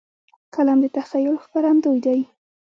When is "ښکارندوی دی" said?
1.43-2.19